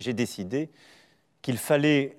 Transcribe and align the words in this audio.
j'ai 0.00 0.14
décidé 0.14 0.70
qu'il 1.42 1.58
fallait 1.58 2.18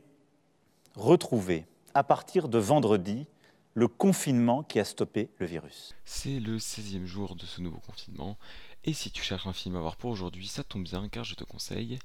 retrouver, 0.95 1.65
à 1.93 2.03
partir 2.03 2.47
de 2.47 2.57
vendredi, 2.57 3.27
le 3.73 3.87
confinement 3.87 4.63
qui 4.63 4.79
a 4.79 4.85
stoppé 4.85 5.29
le 5.39 5.45
virus. 5.45 5.95
C'est 6.05 6.39
le 6.39 6.57
16e 6.57 7.05
jour 7.05 7.35
de 7.35 7.45
ce 7.45 7.61
nouveau 7.61 7.79
confinement, 7.79 8.37
et 8.83 8.93
si 8.93 9.11
tu 9.11 9.23
cherches 9.23 9.47
un 9.47 9.53
film 9.53 9.75
à 9.75 9.79
voir 9.79 9.95
pour 9.95 10.11
aujourd'hui, 10.11 10.47
ça 10.47 10.63
tombe 10.63 10.83
bien 10.83 11.07
car 11.09 11.23
je 11.23 11.35
te 11.35 11.43
conseille 11.43 11.99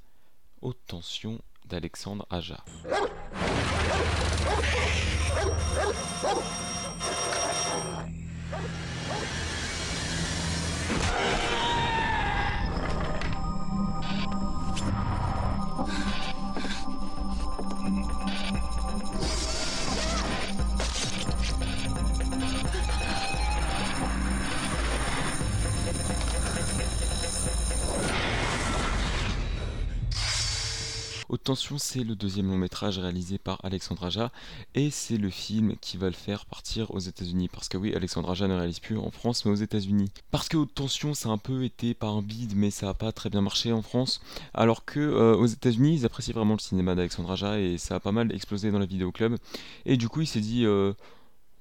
Haute 0.62 0.78
Tension 0.86 1.40
d'Alexandre 1.66 2.26
Aja. 2.30 2.64
Tension, 31.46 31.78
c'est 31.78 32.02
le 32.02 32.16
deuxième 32.16 32.48
long 32.48 32.56
métrage 32.56 32.98
réalisé 32.98 33.38
par 33.38 33.64
Alexandre 33.64 34.06
Aja 34.06 34.32
et 34.74 34.90
c'est 34.90 35.16
le 35.16 35.30
film 35.30 35.76
qui 35.80 35.96
va 35.96 36.08
le 36.08 36.12
faire 36.12 36.44
partir 36.44 36.90
aux 36.90 36.98
États-Unis. 36.98 37.48
Parce 37.52 37.68
que 37.68 37.76
oui, 37.76 37.94
Alexandre 37.94 38.32
Aja 38.32 38.48
ne 38.48 38.54
réalise 38.56 38.80
plus 38.80 38.98
en 38.98 39.12
France 39.12 39.44
mais 39.44 39.52
aux 39.52 39.54
États-Unis. 39.54 40.10
Parce 40.32 40.48
que 40.48 40.56
Haute 40.56 40.74
Tension, 40.74 41.14
ça 41.14 41.28
a 41.28 41.32
un 41.32 41.38
peu 41.38 41.62
été 41.62 41.94
pas 41.94 42.08
un 42.08 42.20
bide 42.20 42.54
mais 42.56 42.72
ça 42.72 42.88
a 42.88 42.94
pas 42.94 43.12
très 43.12 43.30
bien 43.30 43.42
marché 43.42 43.70
en 43.70 43.82
France. 43.82 44.20
Alors 44.54 44.84
que 44.84 44.98
euh, 44.98 45.36
aux 45.36 45.46
États-Unis, 45.46 45.98
ils 45.98 46.04
apprécient 46.04 46.34
vraiment 46.34 46.54
le 46.54 46.58
cinéma 46.58 46.96
d'Alexandre 46.96 47.30
Aja 47.30 47.60
et 47.60 47.78
ça 47.78 47.94
a 47.94 48.00
pas 48.00 48.10
mal 48.10 48.34
explosé 48.34 48.72
dans 48.72 48.80
la 48.80 48.86
vidéo 48.86 49.12
club. 49.12 49.36
Et 49.84 49.96
du 49.96 50.08
coup, 50.08 50.22
il 50.22 50.26
s'est 50.26 50.40
dit. 50.40 50.66
Euh, 50.66 50.94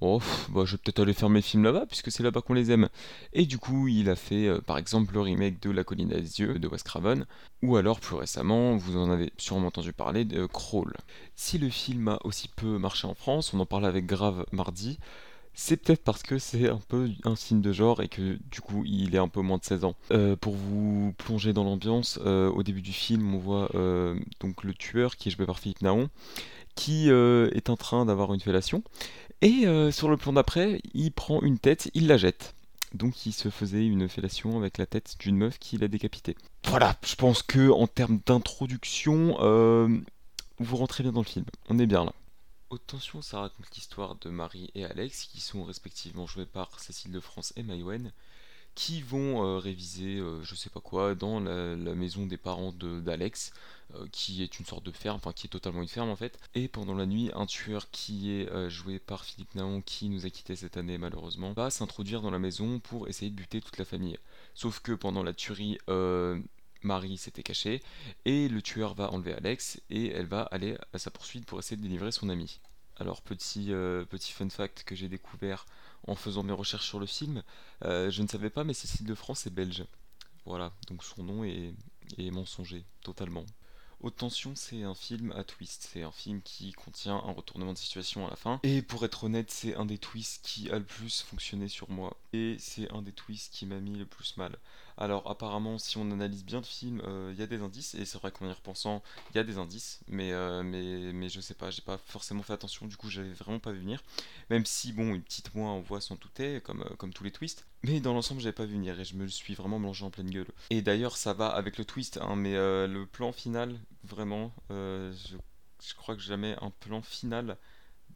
Oh, 0.02 0.20
bah, 0.50 0.64
je 0.66 0.74
vais 0.74 0.78
peut-être 0.78 1.00
aller 1.00 1.14
faire 1.14 1.30
mes 1.30 1.42
films 1.42 1.64
là-bas, 1.64 1.86
puisque 1.86 2.12
c'est 2.12 2.22
là-bas 2.22 2.42
qu'on 2.42 2.54
les 2.54 2.70
aime. 2.70 2.90
Et 3.32 3.46
du 3.46 3.58
coup, 3.58 3.88
il 3.88 4.10
a 4.10 4.16
fait 4.16 4.48
euh, 4.48 4.60
par 4.60 4.78
exemple 4.78 5.14
le 5.14 5.22
remake 5.22 5.62
de 5.62 5.72
La 5.72 5.86
colline 5.86 6.10
des 6.10 6.40
yeux 6.40 6.60
de 6.60 6.68
Wes 6.68 6.84
Craven, 6.84 7.26
ou 7.62 7.78
alors 7.78 8.02
plus 8.02 8.16
récemment, 8.16 8.76
vous 8.76 8.98
en 8.98 9.10
avez 9.10 9.32
sûrement 9.38 9.68
entendu 9.68 9.94
parler, 9.94 10.26
de 10.26 10.46
Crawl. 10.48 10.94
Si 11.36 11.58
le 11.58 11.70
film 11.70 12.10
a 12.10 12.20
aussi 12.26 12.50
peu 12.50 12.78
marché 12.78 13.08
en 13.08 13.14
France, 13.14 13.54
on 13.54 13.60
en 13.60 13.66
parlait 13.66 13.88
avec 13.88 14.06
Grave 14.06 14.46
mardi, 14.52 15.00
c'est 15.54 15.78
peut-être 15.78 16.04
parce 16.04 16.24
que 16.24 16.38
c'est 16.38 16.68
un 16.68 16.82
peu 16.90 17.10
un 17.24 17.38
signe 17.38 17.62
de 17.62 17.72
genre 17.72 18.02
et 18.02 18.10
que 18.10 18.38
du 18.52 18.60
coup 18.60 18.84
il 18.86 19.16
est 19.16 19.20
un 19.20 19.30
peu 19.30 19.40
moins 19.40 19.58
de 19.58 19.64
16 19.64 19.86
ans. 19.86 19.96
Euh, 20.12 20.36
pour 20.36 20.54
vous 20.54 21.14
plonger 21.18 21.54
dans 21.54 21.64
l'ambiance, 21.64 22.20
euh, 22.26 22.50
au 22.50 22.62
début 22.62 22.82
du 22.82 22.92
film 22.92 23.34
on 23.34 23.38
voit 23.38 23.70
donc 24.42 24.66
le 24.66 24.74
tueur 24.74 25.16
qui 25.16 25.30
est 25.30 25.32
joué 25.32 25.46
par 25.46 25.60
Philippe 25.60 25.82
Naon 25.82 26.10
qui 26.76 27.08
est 27.10 27.70
en 27.70 27.78
train 27.78 28.06
d'avoir 28.06 28.34
une 28.34 28.42
fellation 28.42 28.84
et 29.46 29.68
euh, 29.68 29.92
sur 29.92 30.10
le 30.10 30.18
plan 30.18 30.34
d'après, 30.34 30.82
il 30.96 31.12
prend 31.12 31.40
une 31.44 31.60
tête, 31.60 31.92
il 31.94 32.08
la 32.08 32.18
jette. 32.18 32.56
Donc 32.96 33.28
il 33.28 33.32
se 33.32 33.50
faisait 33.50 33.86
une 33.86 34.10
fellation 34.10 34.58
avec 34.58 34.80
la 34.80 34.88
tête 34.88 35.18
d'une 35.20 35.38
meuf 35.38 35.60
qui 35.60 35.78
l'a 35.78 35.88
décapité. 35.88 36.36
Voilà, 36.66 36.98
je 37.06 37.14
pense 37.14 37.44
que 37.44 37.70
en 37.70 37.86
termes 37.86 38.20
d'introduction, 38.26 39.38
euh, 39.42 39.88
vous 40.58 40.78
rentrez 40.78 41.04
bien 41.04 41.12
dans 41.12 41.22
le 41.22 41.28
film. 41.28 41.46
On 41.70 41.78
est 41.78 41.86
bien 41.86 42.06
là. 42.06 42.14
Haute 42.72 42.88
tension, 42.88 43.22
ça 43.22 43.42
raconte 43.42 43.70
l'histoire 43.76 44.16
de 44.16 44.32
Marie 44.32 44.72
et 44.74 44.84
Alex, 44.84 45.26
qui 45.26 45.42
sont 45.42 45.64
respectivement 45.64 46.26
joués 46.26 46.48
par 46.48 46.80
Cécile 46.80 47.12
de 47.12 47.20
France 47.20 47.54
et 47.56 47.62
Maïwen, 47.62 48.12
qui 48.76 49.02
vont 49.02 49.44
euh, 49.44 49.58
réviser 49.58 50.22
je 50.44 50.56
sais 50.56 50.70
pas 50.70 50.82
quoi 50.82 51.16
dans 51.16 51.40
la, 51.40 51.96
maison 51.96 52.26
des 52.26 52.38
parents 52.38 52.72
d'Alex. 52.72 53.52
Euh, 53.94 54.08
qui 54.12 54.42
est 54.42 54.60
une 54.60 54.66
sorte 54.66 54.84
de 54.84 54.92
ferme, 54.92 55.18
enfin 55.18 55.32
qui 55.32 55.46
est 55.46 55.50
totalement 55.50 55.82
une 55.82 55.88
ferme 55.88 56.10
en 56.10 56.16
fait. 56.16 56.40
Et 56.56 56.68
pendant 56.68 56.96
la 56.96 57.06
nuit, 57.06 57.30
un 57.36 57.46
tueur 57.46 57.92
qui 57.92 58.32
est 58.32 58.50
euh, 58.50 58.68
joué 58.68 58.98
par 59.00 59.24
Philippe 59.26 59.54
Naon, 59.54 59.82
qui 59.82 60.10
nous 60.10 60.26
a 60.26 60.30
quitté 60.30 60.56
cette 60.56 60.78
année 60.78 60.98
malheureusement, 60.98 61.54
va 61.54 61.70
s'introduire 61.70 62.22
dans 62.22 62.32
la 62.32 62.40
maison 62.40 62.80
pour 62.80 63.08
essayer 63.08 63.30
de 63.30 63.36
buter 63.36 63.62
toute 63.62 63.78
la 63.78 63.86
famille. 63.86 64.18
Sauf 64.56 64.80
que 64.80 64.92
pendant 64.92 65.22
la 65.22 65.34
tuerie, 65.34 65.78
euh, 65.90 66.40
Marie 66.82 67.18
s'était 67.18 67.44
cachée 67.44 67.82
et 68.26 68.48
le 68.50 68.62
tueur 68.62 68.96
va 68.96 69.12
enlever 69.12 69.34
Alex 69.34 69.80
et 69.90 70.08
elle 70.08 70.26
va 70.26 70.42
aller 70.44 70.78
à 70.94 70.98
sa 70.98 71.12
poursuite 71.12 71.46
pour 71.46 71.60
essayer 71.60 71.78
de 71.78 71.84
délivrer 71.84 72.12
son 72.12 72.30
ami. 72.30 72.60
Alors 72.98 73.22
petit, 73.22 73.72
petit 74.10 74.32
fun 74.32 74.50
fact 74.50 74.84
que 74.84 74.96
j'ai 74.96 75.10
découvert 75.10 75.66
en 76.08 76.16
faisant 76.16 76.44
mes 76.44 76.54
recherches 76.54 76.88
sur 76.88 77.00
le 77.00 77.06
film, 77.06 77.44
je 77.82 78.22
ne 78.22 78.28
savais 78.28 78.50
pas 78.50 78.64
mais 78.64 78.74
Cécile 78.74 79.06
de 79.06 79.16
France 79.16 79.46
est 79.48 79.52
belge. 79.52 79.86
Voilà, 80.46 80.72
donc 80.88 81.04
son 81.04 81.24
nom 81.24 81.44
est, 81.44 81.74
est 82.18 82.32
mensonger, 82.32 82.86
totalement. 83.02 83.46
Haute 84.02 84.18
Tension, 84.18 84.54
c'est 84.56 84.84
un 84.84 84.94
film 84.94 85.32
à 85.32 85.44
twist. 85.44 85.90
C'est 85.92 86.04
un 86.04 86.12
film 86.12 86.42
qui 86.44 86.74
contient 86.74 87.16
un 87.16 87.32
retournement 87.32 87.74
de 87.74 87.78
situation 87.78 88.28
à 88.28 88.30
la 88.30 88.36
fin. 88.36 88.60
Et 88.62 88.82
pour 88.84 89.04
être 89.06 89.24
honnête, 89.24 89.50
c'est 89.50 89.74
un 89.76 89.86
des 89.86 89.98
twists 89.98 90.46
qui 90.46 90.70
a 90.70 90.78
le 90.78 90.86
plus 90.86 91.22
fonctionné 91.22 91.68
sur 91.68 91.90
moi. 91.90 92.16
Et 92.34 92.58
c'est 92.60 92.92
un 92.92 93.02
des 93.02 93.14
twists 93.14 93.52
qui 93.54 93.66
m'a 93.66 93.80
mis 93.80 93.98
le 93.98 94.06
plus 94.06 94.38
mal. 94.38 94.58
Alors 94.98 95.30
apparemment, 95.30 95.78
si 95.78 95.98
on 95.98 96.10
analyse 96.12 96.46
bien 96.46 96.60
le 96.60 96.66
film, 96.66 97.02
euh, 97.06 97.32
il 97.34 97.40
y 97.40 97.44
a 97.44 97.48
des 97.48 97.62
indices, 97.62 97.96
et 97.96 98.06
c'est 98.06 98.18
vrai 98.18 98.32
qu'en 98.32 98.48
y 98.48 98.52
repensant, 98.52 99.04
il 99.32 99.36
y 99.36 99.40
a 99.40 99.44
des 99.44 99.58
indices, 99.58 100.00
mais, 100.08 100.32
euh, 100.32 100.64
mais, 100.64 101.12
mais 101.12 101.28
je 101.28 101.42
sais 101.42 101.54
pas, 101.54 101.70
j'ai 101.70 101.82
pas 101.82 101.98
forcément 101.98 102.44
fait 102.44 102.54
attention, 102.54 102.86
du 102.86 102.96
coup 102.96 103.10
j'avais 103.10 103.34
vraiment 103.34 103.60
pas 103.60 103.72
vu 103.72 103.80
venir. 103.80 104.04
Même 104.50 104.66
si, 104.66 104.94
bon, 104.94 105.14
une 105.14 105.22
petite 105.22 105.54
moins 105.54 105.74
on 105.74 105.82
voit 105.82 106.00
son 106.00 106.16
douter, 106.16 106.62
comme, 106.62 106.82
euh, 106.82 106.96
comme 106.96 107.12
tous 107.12 107.26
les 107.26 107.32
twists, 107.32 107.66
mais 107.84 108.00
dans 108.00 108.14
l'ensemble 108.14 108.40
j'avais 108.40 108.54
pas 108.54 108.66
vu 108.66 108.76
venir, 108.76 108.98
et 109.00 109.04
je 109.04 109.16
me 109.16 109.28
suis 109.28 109.54
vraiment 109.54 109.80
mélangé 109.80 110.06
en 110.06 110.12
pleine 110.12 110.30
gueule. 110.30 110.48
Et 110.70 110.82
d'ailleurs 110.82 111.18
ça 111.18 111.34
va 111.34 111.48
avec 111.50 111.78
le 111.78 111.84
twist, 111.84 112.18
hein, 112.22 112.36
mais 112.38 112.54
le 112.54 113.06
plan 113.06 113.34
final, 113.34 113.78
vraiment, 114.04 114.54
je, 114.70 115.36
crois 115.98 116.16
que 116.16 116.22
jamais 116.22 116.56
un 116.62 116.72
plan 116.72 117.02
final 117.02 117.58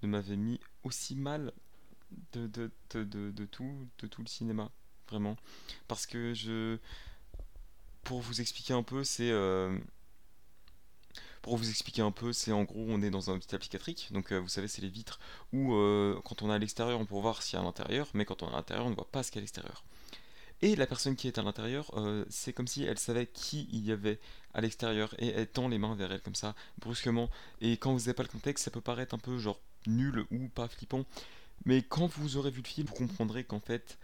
ne 0.02 0.08
m'avait 0.08 0.38
mis 0.38 0.62
aussi 0.84 1.16
mal 1.16 1.52
de 2.32 2.72
tout 3.52 4.22
le 4.22 4.28
cinéma 4.28 4.72
vraiment. 5.10 5.36
Parce 5.88 6.06
que 6.06 6.34
je. 6.34 6.78
Pour 8.04 8.22
vous 8.22 8.42
expliquer 8.42 8.74
un 8.74 8.84
peu, 8.84 9.04
c'est. 9.04 9.32
Euh, 9.32 9.78
pour 11.42 11.58
vous 11.58 11.70
expliquer 11.70 12.02
un 12.02 12.12
peu, 12.12 12.34
c'est 12.34 12.52
en 12.52 12.64
gros, 12.64 12.86
on 12.88 13.02
est 13.02 13.10
dans 13.10 13.30
un 13.30 13.36
hôpital 13.36 13.60
psychiatrique, 13.60 14.10
donc 14.12 14.32
euh, 14.32 14.40
vous 14.40 14.50
savez, 14.50 14.68
c'est 14.68 14.82
les 14.82 14.90
vitres 14.90 15.20
où 15.54 15.74
euh, 15.74 16.20
quand 16.26 16.42
on 16.42 16.52
est 16.52 16.54
à 16.54 16.58
l'extérieur, 16.58 17.00
on 17.00 17.06
peut 17.06 17.16
voir 17.16 17.42
s'il 17.42 17.54
y 17.54 17.58
a 17.58 17.62
à 17.62 17.64
l'intérieur, 17.64 18.10
mais 18.14 18.26
quand 18.26 18.44
on 18.44 18.48
est 18.50 18.54
à 18.54 18.58
l'intérieur, 18.58 18.86
on 18.86 18.90
ne 18.90 18.96
voit 18.96 19.10
pas 19.10 19.24
ce 19.24 19.32
qu'il 19.32 19.38
y 19.38 19.40
a 19.40 19.42
à 19.42 19.44
l'extérieur. 19.44 19.84
Et 20.62 20.76
la 20.76 20.86
personne 20.86 21.16
qui 21.16 21.28
est 21.28 21.38
à 21.38 21.42
l'intérieur, 21.42 21.90
c'est 22.30 22.52
comme 22.52 22.68
si 22.68 22.84
elle 22.84 23.00
savait 23.00 23.28
qui 23.28 23.70
il 23.72 23.86
y 23.86 23.94
avait 23.94 24.20
à 24.54 24.60
l'extérieur 24.60 25.16
et 25.18 25.30
elle 25.30 25.48
tend 25.48 25.70
les 25.70 25.78
mains 25.78 25.96
vers 25.96 26.12
elle 26.12 26.22
comme 26.22 26.36
ça, 26.36 26.54
brusquement. 26.80 27.30
Et 27.62 27.78
quand 27.78 27.94
vous 27.94 28.00
n'avez 28.00 28.14
pas 28.14 28.24
le 28.24 28.28
contexte, 28.28 28.66
ça 28.66 28.72
peut 28.72 28.82
paraître 28.82 29.16
un 29.16 29.20
peu 29.20 29.38
genre 29.38 29.62
nul 29.88 30.26
ou 30.32 30.50
pas 30.50 30.68
flippant. 30.68 31.06
Mais 31.66 31.82
quand 31.82 32.08
vous 32.08 32.38
aurez 32.38 32.52
vu 32.52 32.62
le 32.62 32.68
film, 32.68 32.88
vous 32.88 32.94
comprendrez 32.94 33.44
qu'en 33.44 33.60
fait, 33.60 33.98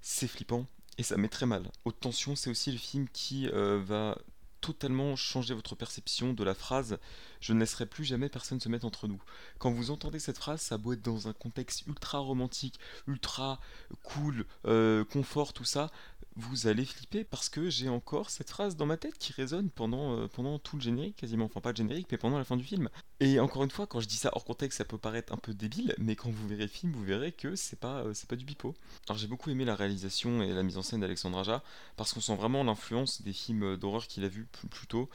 c'est 0.00 0.28
flippant 0.28 0.66
et 0.98 1.02
ça 1.02 1.16
met 1.16 1.28
très 1.28 1.46
mal. 1.46 1.70
Haute 1.84 2.00
tension, 2.00 2.36
c'est 2.36 2.50
aussi 2.50 2.72
le 2.72 2.78
film 2.78 3.08
qui 3.12 3.48
euh, 3.48 3.80
va 3.82 4.18
totalement 4.60 5.14
changer 5.14 5.54
votre 5.54 5.76
perception 5.76 6.32
de 6.32 6.42
la 6.42 6.54
phrase 6.54 6.98
je 7.40 7.52
ne 7.52 7.60
laisserai 7.60 7.86
plus 7.86 8.04
jamais 8.04 8.28
personne 8.28 8.60
se 8.60 8.68
mettre 8.68 8.84
entre 8.84 9.06
nous. 9.06 9.22
Quand 9.58 9.70
vous 9.70 9.90
entendez 9.90 10.18
cette 10.18 10.38
phrase, 10.38 10.60
ça 10.60 10.78
doit 10.78 10.94
être 10.94 11.02
dans 11.02 11.28
un 11.28 11.32
contexte 11.32 11.86
ultra 11.86 12.18
romantique, 12.18 12.78
ultra 13.06 13.60
cool, 14.02 14.44
euh, 14.66 15.04
confort, 15.04 15.52
tout 15.52 15.64
ça 15.64 15.90
vous 16.38 16.68
allez 16.68 16.84
flipper 16.84 17.24
parce 17.24 17.48
que 17.48 17.68
j'ai 17.68 17.88
encore 17.88 18.30
cette 18.30 18.50
phrase 18.50 18.76
dans 18.76 18.86
ma 18.86 18.96
tête 18.96 19.18
qui 19.18 19.32
résonne 19.32 19.70
pendant, 19.70 20.16
euh, 20.16 20.28
pendant 20.28 20.58
tout 20.58 20.76
le 20.76 20.82
générique, 20.82 21.16
quasiment, 21.16 21.46
enfin 21.46 21.60
pas 21.60 21.70
le 21.70 21.76
générique, 21.76 22.06
mais 22.10 22.18
pendant 22.18 22.38
la 22.38 22.44
fin 22.44 22.56
du 22.56 22.62
film. 22.62 22.88
Et 23.18 23.40
encore 23.40 23.64
une 23.64 23.70
fois, 23.70 23.86
quand 23.86 23.98
je 24.00 24.06
dis 24.06 24.16
ça 24.16 24.30
hors 24.34 24.44
contexte, 24.44 24.78
ça 24.78 24.84
peut 24.84 24.98
paraître 24.98 25.32
un 25.32 25.36
peu 25.36 25.52
débile, 25.52 25.94
mais 25.98 26.14
quand 26.14 26.30
vous 26.30 26.46
verrez 26.46 26.62
le 26.62 26.68
film, 26.68 26.92
vous 26.92 27.02
verrez 27.02 27.32
que 27.32 27.56
c'est 27.56 27.78
pas, 27.78 28.04
euh, 28.04 28.14
pas 28.28 28.36
du 28.36 28.44
bipo. 28.44 28.74
Alors 29.08 29.18
j'ai 29.18 29.26
beaucoup 29.26 29.50
aimé 29.50 29.64
la 29.64 29.74
réalisation 29.74 30.42
et 30.42 30.52
la 30.52 30.62
mise 30.62 30.78
en 30.78 30.82
scène 30.82 31.00
d'Alexandre 31.00 31.38
Aja, 31.38 31.62
parce 31.96 32.12
qu'on 32.12 32.20
sent 32.20 32.36
vraiment 32.36 32.62
l'influence 32.62 33.22
des 33.22 33.32
films 33.32 33.76
d'horreur 33.76 34.06
qu'il 34.06 34.24
a 34.24 34.28
vus 34.28 34.46
plus, 34.70 34.86
tôt, 34.86 35.10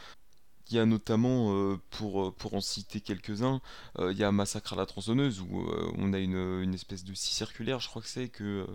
il 0.69 0.75
y 0.75 0.79
a 0.79 0.85
notamment, 0.85 1.53
euh, 1.53 1.77
pour, 1.89 2.35
pour 2.35 2.53
en 2.53 2.61
citer 2.61 2.99
quelques-uns, 2.99 3.61
il 3.99 4.17
y 4.17 4.23
a 4.23 4.31
Massacre 4.31 4.73
à 4.73 4.75
la 4.75 4.85
tronçonneuse 4.85 5.39
où 5.39 5.65
on 5.97 6.11
a 6.11 6.19
une, 6.19 6.35
une, 6.61 6.73
espèce 6.73 7.05
de 7.05 7.13
scie 7.13 7.33
circulaire, 7.33 7.79
je 7.79 7.87
crois 7.87 8.01
que 8.01 8.07
c'est, 8.09 8.27
que, 8.27 8.67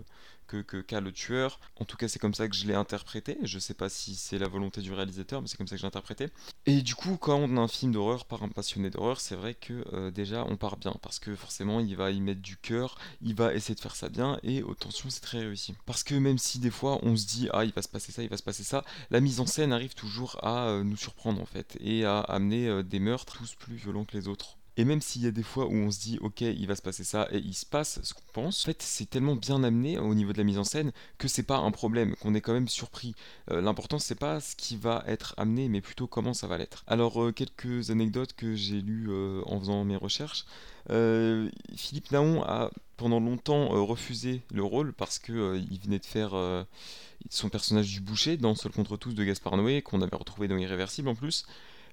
que 0.55 0.81
qu'a 0.81 0.99
le 1.01 1.11
tueur. 1.11 1.59
En 1.75 1.85
tout 1.85 1.97
cas, 1.97 2.07
c'est 2.07 2.19
comme 2.19 2.33
ça 2.33 2.47
que 2.47 2.55
je 2.55 2.65
l'ai 2.65 2.75
interprété. 2.75 3.37
Je 3.43 3.59
sais 3.59 3.73
pas 3.73 3.89
si 3.89 4.15
c'est 4.15 4.37
la 4.37 4.47
volonté 4.47 4.81
du 4.81 4.93
réalisateur, 4.93 5.41
mais 5.41 5.47
c'est 5.47 5.57
comme 5.57 5.67
ça 5.67 5.75
que 5.75 5.81
j'ai 5.81 5.87
interprété. 5.87 6.27
Et 6.65 6.81
du 6.81 6.95
coup, 6.95 7.17
quand 7.17 7.37
on 7.37 7.57
a 7.57 7.59
un 7.59 7.67
film 7.67 7.91
d'horreur 7.91 8.25
par 8.25 8.43
un 8.43 8.49
passionné 8.49 8.89
d'horreur, 8.89 9.19
c'est 9.19 9.35
vrai 9.35 9.53
que 9.55 9.85
euh, 9.93 10.11
déjà 10.11 10.45
on 10.47 10.57
part 10.57 10.77
bien 10.77 10.93
parce 11.01 11.19
que 11.19 11.35
forcément 11.35 11.79
il 11.79 11.95
va 11.95 12.11
y 12.11 12.21
mettre 12.21 12.41
du 12.41 12.57
cœur, 12.57 12.97
il 13.21 13.35
va 13.35 13.53
essayer 13.53 13.75
de 13.75 13.79
faire 13.79 13.95
ça 13.95 14.09
bien 14.09 14.39
et 14.43 14.63
aux 14.63 14.75
tensions 14.75 15.09
c'est 15.09 15.21
très 15.21 15.39
réussi. 15.39 15.75
Parce 15.85 16.03
que 16.03 16.15
même 16.15 16.37
si 16.37 16.59
des 16.59 16.71
fois 16.71 16.99
on 17.03 17.15
se 17.15 17.25
dit 17.25 17.49
ah 17.53 17.65
il 17.65 17.71
va 17.73 17.81
se 17.81 17.89
passer 17.89 18.11
ça, 18.11 18.23
il 18.23 18.29
va 18.29 18.37
se 18.37 18.43
passer 18.43 18.63
ça, 18.63 18.83
la 19.09 19.19
mise 19.19 19.39
en 19.39 19.45
scène 19.45 19.73
arrive 19.73 19.95
toujours 19.95 20.37
à 20.43 20.67
euh, 20.67 20.83
nous 20.83 20.97
surprendre 20.97 21.41
en 21.41 21.45
fait 21.45 21.77
et 21.79 22.05
à 22.05 22.19
amener 22.19 22.67
euh, 22.67 22.83
des 22.83 22.99
meurtres 22.99 23.37
tous 23.37 23.55
plus 23.55 23.75
violents 23.75 24.05
que 24.05 24.17
les 24.17 24.27
autres. 24.27 24.58
Et 24.79 24.85
même 24.85 25.01
s'il 25.01 25.23
y 25.23 25.27
a 25.27 25.31
des 25.31 25.43
fois 25.43 25.65
où 25.65 25.73
on 25.73 25.91
se 25.91 25.99
dit, 25.99 26.19
ok, 26.21 26.39
il 26.39 26.65
va 26.65 26.73
se 26.73 26.81
passer 26.81 27.03
ça, 27.03 27.27
et 27.31 27.39
il 27.39 27.53
se 27.53 27.65
passe 27.65 27.99
ce 28.01 28.13
qu'on 28.13 28.21
pense, 28.31 28.63
en 28.63 28.67
fait, 28.67 28.81
c'est 28.81 29.09
tellement 29.09 29.35
bien 29.35 29.61
amené 29.61 29.99
au 29.99 30.15
niveau 30.15 30.31
de 30.31 30.37
la 30.37 30.45
mise 30.45 30.57
en 30.57 30.63
scène 30.63 30.93
que 31.17 31.27
c'est 31.27 31.43
pas 31.43 31.57
un 31.57 31.71
problème, 31.71 32.15
qu'on 32.21 32.33
est 32.33 32.39
quand 32.39 32.53
même 32.53 32.69
surpris. 32.69 33.13
Euh, 33.51 33.59
l'important, 33.59 33.99
c'est 33.99 34.15
pas 34.15 34.39
ce 34.39 34.55
qui 34.55 34.77
va 34.77 35.03
être 35.05 35.33
amené, 35.35 35.67
mais 35.67 35.81
plutôt 35.81 36.07
comment 36.07 36.33
ça 36.33 36.47
va 36.47 36.57
l'être. 36.57 36.85
Alors, 36.87 37.21
euh, 37.21 37.33
quelques 37.33 37.89
anecdotes 37.91 38.31
que 38.31 38.55
j'ai 38.55 38.79
lues 38.79 39.07
euh, 39.09 39.41
en 39.47 39.59
faisant 39.59 39.83
mes 39.83 39.97
recherches. 39.97 40.45
Philippe 41.75 42.11
Naon 42.11 42.41
a 42.43 42.71
pendant 42.95 43.19
longtemps 43.19 43.85
refusé 43.85 44.41
le 44.49 44.63
rôle 44.63 44.93
parce 44.93 45.19
que 45.19 45.61
il 45.69 45.79
venait 45.81 45.99
de 45.99 46.05
faire 46.05 46.31
son 47.29 47.49
personnage 47.49 47.91
du 47.91 47.99
boucher 47.99 48.37
dans 48.37 48.55
Seul 48.55 48.71
contre 48.71 48.97
tous 48.97 49.13
de 49.13 49.23
Gaspard 49.23 49.55
Noé, 49.57 49.83
qu'on 49.83 50.01
avait 50.01 50.15
retrouvé 50.15 50.47
dans 50.47 50.57
Irréversible 50.57 51.09
en 51.09 51.15
plus. 51.15 51.45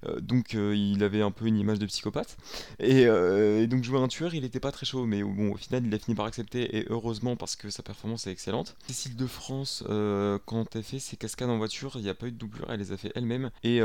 Euh, 0.05 0.19
donc 0.19 0.55
euh, 0.55 0.75
il 0.75 1.03
avait 1.03 1.21
un 1.21 1.31
peu 1.31 1.45
une 1.45 1.57
image 1.57 1.79
de 1.79 1.85
psychopathe. 1.85 2.37
Euh, 2.81 3.61
et, 3.61 3.67
donc 3.67 3.83
jouer 3.83 3.99
un 3.99 4.07
tueur, 4.07 4.33
il 4.33 4.41
n'était 4.41 4.59
pas 4.59 4.71
très 4.71 4.85
chaud, 4.85 5.05
mais 5.05 5.23
bon, 5.23 5.51
au 5.51 5.57
final, 5.57 5.85
il 5.85 5.93
a 5.93 5.99
fini 5.99 6.15
par 6.15 6.25
accepter, 6.25 6.77
et 6.77 6.85
heureusement 6.89 7.35
parce 7.35 7.55
que 7.55 7.69
sa 7.69 7.83
performance 7.83 8.27
est 8.27 8.31
excellente. 8.31 8.75
Cécile 8.87 9.15
de 9.15 9.27
France, 9.27 9.83
quand 10.45 10.75
elle 10.75 10.83
fait 10.83 10.99
ses 10.99 11.17
cascades 11.17 11.49
en 11.49 11.57
voiture, 11.57 11.93
il 11.95 12.03
n'y 12.03 12.09
a 12.09 12.15
pas 12.15 12.27
eu 12.27 12.31
de 12.31 12.37
doublure, 12.37 12.67
elle 12.69 12.79
les 12.79 12.91
a 12.91 12.97
fait 12.97 13.11
elle-même. 13.15 13.51
Et, 13.63 13.81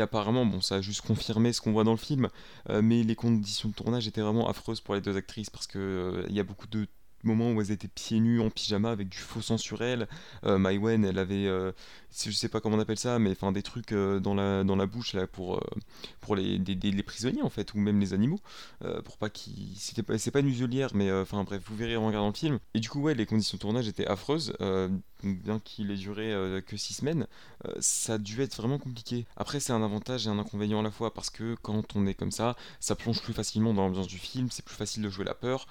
apparemment, 0.00 0.46
bon, 0.46 0.60
ça 0.60 0.76
a 0.76 0.80
juste 0.80 1.02
confirmé 1.02 1.52
ce 1.52 1.60
qu'on 1.60 1.72
voit 1.72 1.84
dans 1.84 1.92
le 1.92 1.96
film, 1.96 2.28
mais 2.68 3.02
les 3.02 3.14
conditions 3.14 3.68
de 3.68 3.74
tournage 3.74 4.06
étaient 4.06 4.20
vraiment 4.20 4.48
affreuses 4.48 4.80
pour 4.80 4.94
les 4.94 5.00
deux 5.00 5.16
actrices 5.16 5.50
parce 5.50 5.66
qu'il 5.66 6.24
il 6.28 6.34
y 6.34 6.40
a 6.40 6.44
beaucoup 6.44 6.66
de 6.66 6.86
moment 7.24 7.52
où 7.52 7.60
elles 7.60 7.70
étaient 7.70 7.88
pieds 7.88 8.20
nus 8.20 8.40
en 8.40 8.50
pyjama 8.50 8.90
avec 8.90 9.08
du 9.08 9.18
faux 9.18 9.40
sang 9.40 9.58
sur 9.58 9.82
elles. 9.82 10.08
Euh, 10.44 10.58
Maïwen, 10.58 11.04
elle 11.04 11.18
avait, 11.18 11.46
euh, 11.46 11.72
je 12.24 12.30
sais 12.30 12.48
pas 12.48 12.60
comment 12.60 12.76
on 12.76 12.80
appelle 12.80 12.98
ça, 12.98 13.18
mais 13.18 13.30
enfin 13.30 13.52
des 13.52 13.62
trucs 13.62 13.92
euh, 13.92 14.20
dans, 14.20 14.34
la, 14.34 14.64
dans 14.64 14.76
la 14.76 14.86
bouche 14.86 15.16
pour, 15.32 15.56
euh, 15.56 15.60
pour 16.20 16.36
les, 16.36 16.58
les 16.58 17.02
prisonniers 17.02 17.42
en 17.42 17.50
fait, 17.50 17.74
ou 17.74 17.78
même 17.78 18.00
les 18.00 18.12
animaux, 18.12 18.40
pour 19.04 19.18
pas 19.18 19.30
qu'ils. 19.30 19.76
C'était 19.76 20.02
pas, 20.02 20.18
c'est 20.18 20.30
pas 20.30 20.40
une 20.40 20.46
muselière, 20.46 20.90
mais 20.94 21.10
enfin 21.12 21.42
bref, 21.44 21.62
vous 21.66 21.76
verrez 21.76 21.96
en 21.96 22.06
regardant 22.06 22.28
le 22.28 22.34
film. 22.34 22.58
Et 22.74 22.80
du 22.80 22.88
coup, 22.88 23.00
ouais, 23.00 23.14
les 23.14 23.26
conditions 23.26 23.56
de 23.56 23.60
tournage 23.60 23.88
étaient 23.88 24.06
affreuses, 24.06 24.54
bien 25.22 25.60
qu'il 25.60 25.90
ait 25.90 25.96
duré 25.96 26.62
que 26.66 26.76
6 26.76 26.94
semaines, 26.94 27.26
ça 27.80 28.14
a 28.14 28.18
dû 28.18 28.40
être 28.42 28.56
vraiment 28.56 28.78
compliqué. 28.78 29.26
Après, 29.36 29.60
c'est 29.60 29.72
un 29.72 29.82
avantage 29.82 30.26
et 30.26 30.30
un 30.30 30.38
inconvénient 30.38 30.80
à 30.80 30.82
la 30.82 30.90
fois 30.90 31.12
parce 31.12 31.30
que 31.30 31.56
quand 31.62 31.96
on 31.96 32.06
est 32.06 32.14
comme 32.14 32.30
ça, 32.32 32.56
ça 32.80 32.94
plonge 32.94 33.20
plus 33.20 33.32
facilement 33.32 33.74
dans 33.74 33.86
l'ambiance 33.86 34.06
du 34.06 34.18
film, 34.18 34.48
c'est 34.50 34.64
plus 34.64 34.76
facile 34.76 35.02
de 35.02 35.10
jouer 35.10 35.24
la 35.24 35.34
peur. 35.34 35.66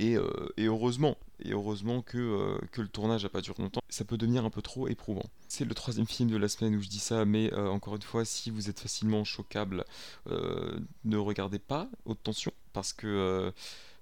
Euh, 0.00 0.48
et, 0.56 0.64
heureusement, 0.64 1.16
et 1.40 1.52
heureusement 1.52 2.02
que, 2.02 2.18
euh, 2.18 2.58
le 2.76 2.88
tournage 2.88 3.22
n'a 3.22 3.28
pas 3.28 3.40
duré 3.40 3.62
longtemps, 3.62 3.82
ça 3.88 4.04
peut 4.04 4.16
devenir 4.16 4.44
un 4.44 4.50
peu 4.50 4.62
trop 4.62 4.88
éprouvant. 4.88 5.24
C'est 5.48 5.64
le 5.64 5.74
troisième 5.74 6.06
film 6.06 6.30
de 6.30 6.36
la 6.36 6.48
semaine 6.48 6.74
où 6.74 6.80
je 6.80 6.88
dis 6.88 6.98
ça, 6.98 7.24
mais 7.24 7.52
euh, 7.54 7.68
encore 7.68 7.96
une 7.96 8.02
fois, 8.02 8.24
si 8.24 8.50
vous 8.50 8.68
êtes 8.68 8.80
facilement 8.80 9.24
choquable, 9.24 9.84
ne 10.26 11.16
regardez 11.16 11.58
pas 11.58 11.88
Haute 12.04 12.22
Tension, 12.22 12.52
parce 12.72 12.92
que, 12.92 13.52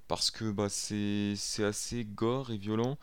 parce 0.08 0.30
que 0.30 0.50
bah, 0.50 0.68
c'est 0.68 1.64
assez 1.64 2.04
gore 2.04 2.50
et 2.50 2.58
violent 2.58 2.96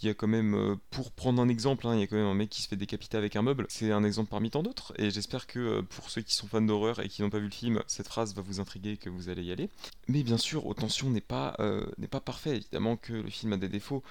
il 0.00 0.06
y 0.06 0.10
a 0.10 0.14
quand 0.14 0.26
même, 0.26 0.54
euh, 0.54 0.76
pour 0.90 1.12
prendre 1.12 1.40
un 1.40 1.48
exemple, 1.48 1.86
hein, 1.86 1.94
il 1.94 2.00
y 2.00 2.02
a 2.02 2.06
quand 2.06 2.16
même 2.16 2.26
un 2.26 2.34
mec 2.34 2.48
qui 2.50 2.62
se 2.62 2.68
fait 2.68 2.76
décapiter 2.76 3.16
avec 3.16 3.36
un 3.36 3.42
meuble. 3.42 3.66
C'est 3.68 3.92
un 3.92 4.02
exemple 4.04 4.30
parmi 4.30 4.50
tant 4.50 4.62
d'autres. 4.62 4.92
Et 4.98 5.10
j'espère 5.10 5.46
que 5.46 5.58
euh, 5.58 5.82
pour 5.82 6.10
ceux 6.10 6.22
qui 6.22 6.34
sont 6.34 6.46
fans 6.48 6.60
d'horreur 6.60 7.00
et 7.00 7.08
qui 7.08 7.22
n'ont 7.22 7.30
pas 7.30 7.38
vu 7.38 7.46
le 7.46 7.52
film, 7.52 7.82
cette 7.86 8.08
phrase 8.08 8.34
va 8.34 8.42
vous 8.42 8.60
intriguer 8.60 8.92
et 8.92 8.96
que 8.96 9.10
vous 9.10 9.28
allez 9.28 9.44
y 9.44 9.52
aller. 9.52 9.68
Mais 10.08 10.22
bien 10.22 10.38
sûr, 10.38 10.66
Haute 10.66 10.78
Tension 10.78 11.10
n'est 11.10 11.20
pas, 11.20 11.54
euh, 11.60 11.86
n'est 11.98 12.08
pas 12.08 12.20
parfait. 12.20 12.56
Évidemment 12.56 12.96
que 12.96 13.12
le 13.12 13.30
film 13.30 13.52
a 13.52 13.56
des 13.56 13.68
défauts, 13.68 14.02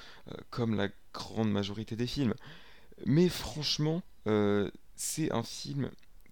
comme 0.50 0.76
la 0.76 0.88
grande 1.14 1.52
majorité 1.52 1.96
des 1.96 2.08
films. 2.08 2.36
Mais 3.06 3.28
franchement, 3.28 4.02
c'est 4.96 5.32
un 5.32 5.44
film 5.44 5.90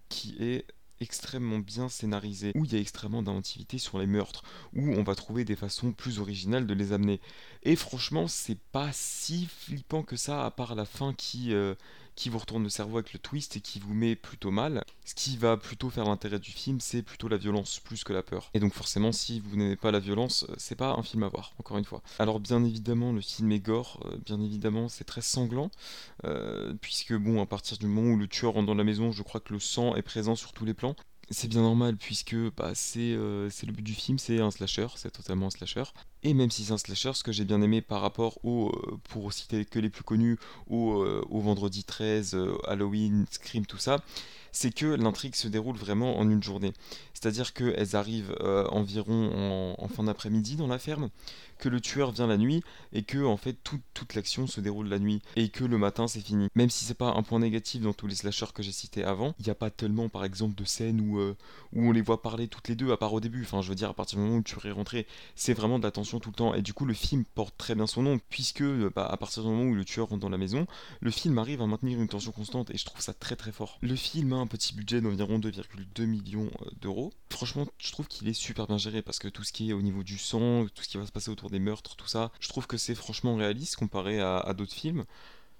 qui 0.08 0.36
est 0.40 0.64
extrêmement 1.00 1.58
bien 1.58 1.88
scénarisé, 1.88 2.52
où 2.54 2.64
il 2.64 2.72
y 2.72 2.76
a 2.76 2.80
extrêmement 2.80 3.22
d'inventivité 3.22 3.78
sur 3.78 3.98
les 3.98 4.06
meurtres, 4.06 4.42
où 4.74 4.82
on 4.82 5.02
va 5.02 5.14
trouver 5.14 5.44
des 5.44 5.56
façons 5.56 5.92
plus 5.92 6.18
originales 6.18 6.66
de 6.66 6.74
les 6.74 6.92
amener. 6.92 7.20
Et 7.62 7.76
franchement, 7.76 8.28
c'est 8.28 8.58
pas 8.72 8.90
si 8.92 9.46
flippant 9.46 10.02
que 10.02 10.16
ça, 10.16 10.44
à 10.44 10.50
part 10.50 10.74
la 10.74 10.84
fin 10.84 11.14
qui, 11.14 11.52
euh, 11.52 11.74
qui 12.20 12.28
vous 12.28 12.38
retourne 12.38 12.62
le 12.62 12.68
cerveau 12.68 12.98
avec 12.98 13.14
le 13.14 13.18
twist 13.18 13.56
et 13.56 13.62
qui 13.62 13.80
vous 13.80 13.94
met 13.94 14.14
plutôt 14.14 14.50
mal. 14.50 14.84
Ce 15.06 15.14
qui 15.14 15.38
va 15.38 15.56
plutôt 15.56 15.88
faire 15.88 16.04
l'intérêt 16.04 16.38
du 16.38 16.50
film, 16.50 16.78
c'est 16.78 17.00
plutôt 17.00 17.28
la 17.28 17.38
violence 17.38 17.80
plus 17.80 18.04
que 18.04 18.12
la 18.12 18.22
peur. 18.22 18.50
Et 18.52 18.60
donc 18.60 18.74
forcément, 18.74 19.10
si 19.10 19.40
vous 19.40 19.56
n'aimez 19.56 19.76
pas 19.76 19.90
la 19.90 20.00
violence, 20.00 20.44
euh, 20.50 20.54
c'est 20.58 20.74
pas 20.74 20.92
un 20.92 21.02
film 21.02 21.22
à 21.22 21.28
voir, 21.28 21.54
encore 21.58 21.78
une 21.78 21.86
fois. 21.86 22.02
Alors 22.18 22.38
bien 22.38 22.62
évidemment, 22.62 23.14
le 23.14 23.22
film 23.22 23.50
est 23.52 23.60
gore, 23.60 24.00
euh, 24.04 24.18
bien 24.26 24.38
évidemment, 24.38 24.90
c'est 24.90 25.04
très 25.04 25.22
sanglant, 25.22 25.70
puisque 26.82 27.14
bon, 27.14 27.40
à 27.40 27.46
partir 27.46 27.78
du 27.78 27.86
moment 27.86 28.12
où 28.12 28.18
le 28.18 28.28
tueur 28.28 28.52
rentre 28.52 28.66
dans 28.66 28.74
la 28.74 28.84
maison, 28.84 29.12
je 29.12 29.22
crois 29.22 29.40
que 29.40 29.54
le 29.54 29.60
sang 29.60 29.96
est 29.96 30.02
présent 30.02 30.36
sur 30.36 30.52
tous 30.52 30.66
les 30.66 30.74
plans 30.74 30.94
c'est 31.30 31.48
bien 31.48 31.62
normal 31.62 31.96
puisque 31.96 32.34
bah, 32.56 32.72
euh, 32.96 33.48
c'est 33.50 33.66
le 33.66 33.72
but 33.72 33.82
du 33.82 33.94
film, 33.94 34.18
c'est 34.18 34.40
un 34.40 34.50
slasher, 34.50 34.88
c'est 34.96 35.10
totalement 35.12 35.46
un 35.46 35.50
slasher. 35.50 35.84
Et 36.22 36.34
même 36.34 36.50
si 36.50 36.64
c'est 36.64 36.72
un 36.72 36.78
slasher, 36.78 37.12
ce 37.14 37.22
que 37.22 37.32
j'ai 37.32 37.44
bien 37.44 37.62
aimé 37.62 37.80
par 37.80 38.00
rapport 38.00 38.44
au, 38.44 38.70
euh, 38.70 38.98
pour 39.08 39.32
citer 39.32 39.64
que 39.64 39.78
les 39.78 39.90
plus 39.90 40.02
connus, 40.02 40.38
au, 40.66 41.02
euh, 41.02 41.24
au 41.30 41.40
Vendredi 41.40 41.84
13, 41.84 42.36
Halloween, 42.66 43.26
Scream, 43.30 43.64
tout 43.64 43.78
ça, 43.78 44.00
c'est 44.52 44.74
que 44.74 44.86
l'intrigue 44.86 45.34
se 45.34 45.48
déroule 45.48 45.76
vraiment 45.76 46.18
en 46.18 46.28
une 46.28 46.42
journée. 46.42 46.72
C'est-à-dire 47.14 47.52
qu'elles 47.52 47.96
arrivent 47.96 48.34
environ 48.70 49.74
en 49.78 49.88
fin 49.88 50.04
d'après-midi 50.04 50.56
dans 50.56 50.66
la 50.66 50.78
ferme, 50.78 51.10
que 51.60 51.68
le 51.68 51.80
tueur 51.80 52.10
vient 52.10 52.26
la 52.26 52.38
nuit 52.38 52.62
et 52.92 53.02
que 53.02 53.24
en 53.24 53.36
fait 53.36 53.56
toute 53.62 54.14
l'action 54.14 54.46
se 54.46 54.60
déroule 54.60 54.88
la 54.88 54.98
nuit 54.98 55.22
et 55.36 55.50
que 55.50 55.64
le 55.64 55.78
matin 55.78 56.08
c'est 56.08 56.20
fini. 56.20 56.48
Même 56.54 56.70
si 56.70 56.84
c'est 56.84 56.94
pas 56.94 57.12
un 57.12 57.22
point 57.22 57.38
négatif 57.38 57.82
dans 57.82 57.92
tous 57.92 58.06
les 58.06 58.14
slashers 58.14 58.52
que 58.54 58.62
j'ai 58.62 58.72
cités 58.72 59.04
avant, 59.04 59.34
il 59.38 59.44
n'y 59.44 59.50
a 59.50 59.54
pas 59.54 59.70
tellement 59.70 60.08
par 60.08 60.24
exemple 60.24 60.54
de 60.54 60.64
scènes 60.64 61.00
où, 61.00 61.18
euh, 61.18 61.36
où 61.72 61.88
on 61.88 61.92
les 61.92 62.00
voit 62.00 62.22
parler 62.22 62.48
toutes 62.48 62.68
les 62.68 62.74
deux 62.74 62.90
à 62.90 62.96
part 62.96 63.12
au 63.12 63.20
début. 63.20 63.42
Enfin 63.42 63.60
je 63.62 63.68
veux 63.68 63.74
dire 63.74 63.90
à 63.90 63.94
partir 63.94 64.18
du 64.18 64.24
moment 64.24 64.38
où 64.38 64.42
tu 64.42 64.56
es 64.66 64.70
rentré, 64.70 65.06
c'est 65.36 65.54
vraiment 65.54 65.78
de 65.78 65.84
l'attention 65.84 66.18
tout 66.18 66.30
le 66.30 66.36
temps 66.36 66.54
et 66.54 66.62
du 66.62 66.72
coup 66.72 66.86
le 66.86 66.94
film 66.94 67.24
porte 67.34 67.54
très 67.56 67.74
bien 67.74 67.86
son 67.86 68.02
nom 68.02 68.18
puisque 68.30 68.62
euh, 68.62 68.90
bah, 68.94 69.06
à 69.06 69.16
partir 69.16 69.42
du 69.42 69.48
moment 69.48 69.64
où 69.64 69.74
le 69.74 69.84
tueur 69.84 70.08
rentre 70.08 70.20
dans 70.20 70.28
la 70.30 70.38
maison, 70.38 70.66
le 71.00 71.10
film 71.10 71.38
arrive 71.38 71.60
à 71.62 71.66
maintenir 71.66 72.00
une 72.00 72.08
tension 72.08 72.32
constante 72.32 72.70
et 72.70 72.78
je 72.78 72.84
trouve 72.84 73.00
ça 73.00 73.12
très 73.12 73.36
très 73.36 73.52
fort. 73.52 73.78
Le 73.82 73.96
film 73.96 74.32
a 74.32 74.36
un 74.40 74.46
petit 74.46 74.74
budget 74.74 75.00
d'environ 75.00 75.38
2,2 75.38 76.06
millions 76.06 76.50
euh, 76.62 76.70
d'euros. 76.80 77.12
Franchement 77.30 77.66
je 77.78 77.92
trouve 77.92 78.08
qu'il 78.08 78.28
est 78.28 78.34
super 78.34 78.66
bien 78.66 78.78
géré 78.78 79.02
parce 79.02 79.18
que 79.18 79.28
tout 79.28 79.44
ce 79.44 79.52
qui 79.52 79.70
est 79.70 79.72
au 79.72 79.82
niveau 79.82 80.02
du 80.02 80.18
sang, 80.18 80.66
tout 80.74 80.82
ce 80.82 80.88
qui 80.88 80.98
va 80.98 81.06
se 81.06 81.12
passer 81.12 81.30
autour 81.30 81.50
des 81.50 81.58
meurtres, 81.58 81.96
tout 81.96 82.06
ça. 82.06 82.32
Je 82.40 82.48
trouve 82.48 82.66
que 82.66 82.76
c'est 82.76 82.94
franchement 82.94 83.36
réaliste 83.36 83.76
comparé 83.76 84.20
à, 84.20 84.52
d'autres 84.56 84.74
films. 84.74 85.04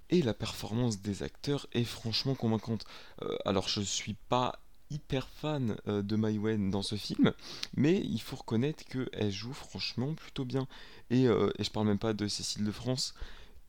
Et 0.09 0.21
la 0.21 0.33
performance 0.33 1.01
des 1.01 1.23
acteurs 1.23 1.67
est 1.71 1.85
franchement 1.85 2.35
convaincante. 2.35 2.85
Euh, 3.21 3.37
alors 3.45 3.69
je 3.69 3.81
suis 3.81 4.15
pas 4.27 4.59
hyper 4.89 5.29
fan 5.29 5.77
euh, 5.87 6.01
de 6.01 6.17
Mai 6.17 6.37
Wen 6.37 6.69
dans 6.69 6.81
ce 6.81 6.95
film, 6.95 7.31
mais 7.75 8.01
il 8.01 8.19
faut 8.19 8.35
reconnaître 8.35 8.83
qu'elle 8.85 9.31
joue 9.31 9.53
franchement 9.53 10.13
plutôt 10.13 10.43
bien. 10.43 10.67
Et, 11.09 11.23
et, 11.23 11.63
je 11.63 11.71
parle 11.71 11.87
même 11.87 11.99
pas 11.99 12.13
de 12.13 12.27
Cécile 12.27 12.65
de 12.65 12.71
France, 12.71 13.13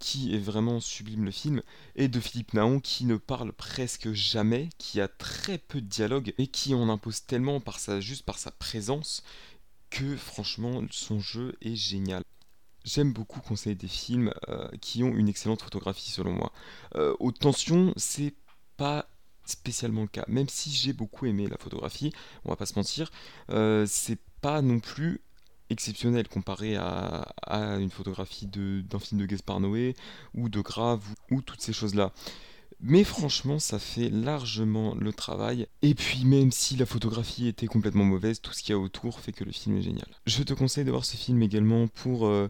qui 0.03 0.35
est 0.35 0.39
vraiment 0.39 0.81
sublime 0.81 1.25
le 1.25 1.31
film, 1.31 1.63
et 1.95 2.09
de 2.09 2.19
Philippe 2.19 2.55
Naon 2.55 2.81
qui 2.81 3.05
ne 3.05 3.17
parle 3.17 3.53
presque 3.53 4.13
jamais, 4.13 4.69
qui 4.77 5.01
a 5.01 5.07
très 5.07 5.59
peu 5.59 5.81
de 5.81 5.87
dialogue, 5.87 6.35
et 6.39 6.49
qui 6.49 6.75
en 6.75 6.89
impose 6.89 7.25
tellement 7.25 7.61
par 7.61 7.79
sa, 7.79 8.01
juste 8.01 8.25
par 8.25 8.37
sa 8.37 8.51
présence 8.51 9.23
que 9.91 10.17
franchement 10.17 10.83
son 10.91 11.21
jeu 11.21 11.57
est 11.63 11.77
génial. 11.77 12.25
J'aime 12.85 13.13
beaucoup 13.13 13.41
conseiller 13.41 13.77
des 13.77 13.87
films 13.87 14.35
euh, 14.49 14.69
qui 14.81 15.05
ont 15.05 15.15
une 15.15 15.29
excellente 15.29 15.63
photographie 15.63 16.11
selon 16.11 16.33
moi. 16.33 16.53
Euh, 16.97 17.15
Haute 17.21 17.39
tension, 17.39 17.95
c'est 17.97 18.35
pas 18.77 19.09
spécialement 19.45 20.03
le 20.03 20.09
cas. 20.09 20.25
Même 20.27 20.49
si 20.49 20.73
j'ai 20.73 20.93
beaucoup 20.93 21.27
aimé 21.27 21.47
la 21.47 21.59
photographie, 21.59 22.13
on 22.45 22.49
va 22.49 22.57
pas 22.57 22.67
se 22.67 22.75
mentir, 22.75 23.13
euh, 23.51 23.87
c'est 23.89 24.19
pas 24.41 24.63
non 24.63 24.81
plus 24.81 25.21
exceptionnel 25.73 26.29
comparé 26.29 26.77
à, 26.77 27.27
une 27.79 27.91
photographie 27.91 28.47
d'un 28.47 28.99
film 28.99 29.21
de 29.21 29.27
Gaspard 29.27 29.61
Noé 29.61 29.95
ou 30.35 30.49
de 30.49 30.61
Grave 30.61 31.03
ou 31.31 31.43
toutes 31.43 31.61
ces 31.61 31.73
choses-là. 31.73 32.13
Mais 32.85 33.05
franchement, 33.05 33.61
ça 33.61 33.79
fait 33.79 34.09
largement 34.11 34.97
le 34.97 35.13
travail. 35.13 35.69
Et 35.83 35.95
puis 35.95 36.25
même 36.25 36.51
si 36.51 36.75
la 36.75 36.85
photographie 36.85 37.47
était 37.47 37.69
complètement 37.69 38.05
mauvaise, 38.05 38.41
tout 38.41 38.53
ce 38.53 38.61
qu'il 38.61 38.73
y 38.73 38.75
a 38.75 38.79
autour 38.79 39.21
fait 39.21 39.31
que 39.31 39.45
le 39.45 39.53
film 39.53 39.77
est 39.77 39.83
génial. 39.83 40.09
Je 40.27 40.43
te 40.43 40.53
conseille 40.53 40.85
de 40.85 40.91
voir 40.91 41.05
ce 41.05 41.17
film 41.17 41.41
également 41.43 41.87
pour, 41.87 42.27
euh, 42.27 42.49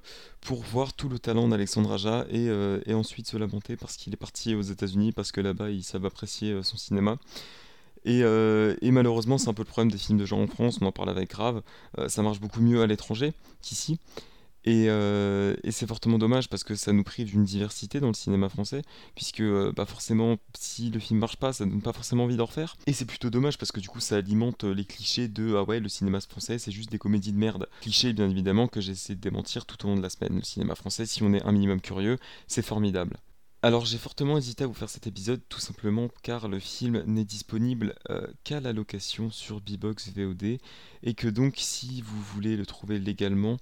voir 0.48 0.94
tout 0.94 1.10
le 1.10 1.18
talent 1.18 1.48
d'Alexandre 1.48 1.92
Aja 1.92 2.24
et, 2.30 2.48
euh, 2.48 2.80
et, 2.86 2.94
ensuite 2.94 3.26
se 3.26 3.36
lamenter 3.36 3.76
parce 3.76 3.98
qu'il 3.98 4.14
est 4.14 4.16
parti 4.16 4.54
aux 4.54 4.62
États-Unis, 4.62 5.12
parce 5.12 5.32
que 5.32 5.42
là-bas, 5.42 5.68
il 5.68 5.82
savent 5.82 6.06
apprécier 6.06 6.52
euh, 6.52 6.62
son 6.62 6.78
cinéma. 6.78 7.18
Et, 8.04 8.20
et, 8.20 8.90
malheureusement, 8.90 9.38
c'est 9.38 9.48
un 9.48 9.54
peu 9.54 9.62
le 9.62 9.68
problème 9.68 9.90
des 9.90 9.98
films 9.98 10.18
de 10.18 10.24
genre 10.24 10.40
en 10.40 10.46
France, 10.46 10.78
on 10.80 10.86
en 10.86 10.92
parle 10.92 11.10
avec 11.10 11.30
Grave, 11.30 11.62
ça 12.08 12.22
marche 12.22 12.40
beaucoup 12.40 12.60
mieux 12.60 12.82
à 12.82 12.86
l'étranger 12.86 13.32
qu'ici. 13.60 13.98
Euh, 14.68 15.56
et, 15.64 15.72
c'est 15.72 15.86
fortement 15.86 16.18
dommage 16.18 16.48
parce 16.48 16.64
que 16.64 16.74
ça 16.74 16.92
nous 16.92 17.02
prive 17.02 17.28
d'une 17.28 17.44
diversité 17.44 18.00
dans 18.00 18.08
le 18.08 18.14
cinéma 18.14 18.48
français, 18.48 18.82
puisque 19.14 19.40
euh, 19.40 19.72
bah 19.74 19.86
forcément, 19.86 20.36
si 20.58 20.90
le 20.90 21.00
film 21.00 21.20
marche 21.20 21.36
pas, 21.36 21.52
ça 21.52 21.64
donne 21.64 21.82
pas 21.82 21.92
forcément 21.92 22.24
envie 22.24 22.36
d'en 22.36 22.46
refaire. 22.46 22.76
Et 22.86 22.92
c'est 22.92 23.04
plutôt 23.04 23.30
dommage 23.30 23.58
parce 23.58 23.72
que 23.72 23.80
du 23.80 23.88
coup, 23.88 24.00
ça 24.00 24.16
alimente 24.16 24.64
les 24.64 24.84
clichés 24.84 25.28
de 25.28 25.56
ah 25.56 25.64
ouais, 25.64 25.80
le 25.80 25.88
cinéma 25.88 26.20
français, 26.20 26.58
c'est 26.58 26.72
juste 26.72 26.90
des 26.90 26.98
comédies 26.98 27.32
de 27.32 27.38
merde. 27.38 27.68
Clichés, 27.80 28.12
bien 28.12 28.28
évidemment, 28.28 28.68
que 28.68 28.80
j'essaie 28.80 29.14
de 29.14 29.20
démentir 29.20 29.66
tout 29.66 29.84
au 29.84 29.88
long 29.88 29.96
de 29.96 30.02
la 30.02 30.10
semaine. 30.10 30.36
Le 30.36 30.44
cinéma 30.44 30.74
français, 30.74 31.06
si 31.06 31.22
on 31.22 31.32
est 31.32 31.42
un 31.42 31.52
minimum 31.52 31.80
curieux, 31.80 32.18
c'est 32.46 32.62
formidable. 32.62 33.16
Alors 33.64 33.84
j'ai 33.84 33.96
fortement 33.96 34.38
hésité 34.38 34.64
à 34.64 34.66
vous 34.66 34.74
faire 34.74 34.90
cet 34.90 35.06
épisode 35.06 35.40
tout 35.48 35.60
simplement 35.60 36.08
car 36.24 36.48
le 36.48 36.58
film 36.58 37.04
n'est 37.06 37.24
disponible 37.24 37.94
euh, 38.10 38.26
qu'à 38.42 38.58
la 38.58 38.72
location 38.72 39.30
sur 39.30 39.60
Bbox 39.60 40.08
VOD 40.08 40.58
et 41.04 41.14
que 41.14 41.28
donc 41.28 41.54
si 41.58 42.02
vous 42.02 42.20
voulez 42.20 42.56
le 42.56 42.66
trouver 42.66 42.98
légalement 42.98 43.58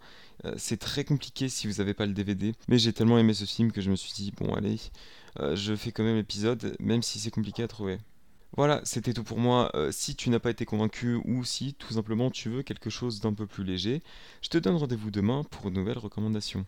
euh, 0.46 0.54
c'est 0.56 0.78
très 0.78 1.04
compliqué 1.04 1.50
si 1.50 1.66
vous 1.66 1.74
n'avez 1.74 1.92
pas 1.92 2.06
le 2.06 2.14
DVD 2.14 2.54
mais 2.66 2.78
j'ai 2.78 2.94
tellement 2.94 3.18
aimé 3.18 3.34
ce 3.34 3.44
film 3.44 3.72
que 3.72 3.82
je 3.82 3.90
me 3.90 3.96
suis 3.96 4.14
dit 4.14 4.32
bon 4.34 4.54
allez 4.54 4.78
euh, 5.38 5.54
je 5.54 5.76
fais 5.76 5.92
quand 5.92 6.02
même 6.02 6.16
l'épisode 6.16 6.74
même 6.80 7.02
si 7.02 7.18
c'est 7.18 7.30
compliqué 7.30 7.62
à 7.62 7.68
trouver. 7.68 7.98
Voilà, 8.56 8.80
c'était 8.84 9.12
tout 9.12 9.22
pour 9.22 9.38
moi. 9.38 9.70
si 9.92 10.16
tu 10.16 10.28
n'as 10.28 10.40
pas 10.40 10.50
été 10.50 10.64
convaincu 10.64 11.20
ou 11.24 11.44
si 11.44 11.74
tout 11.74 11.92
simplement 11.94 12.30
tu 12.32 12.48
veux 12.48 12.62
quelque 12.64 12.90
chose 12.90 13.20
d'un 13.20 13.32
peu 13.32 13.46
plus 13.46 13.62
léger, 13.62 14.02
je 14.42 14.48
te 14.48 14.58
donne 14.58 14.74
rendez-vous 14.76 15.12
demain 15.12 15.44
pour 15.44 15.68
une 15.68 15.74
nouvelle 15.74 15.98
recommandation. 15.98 16.66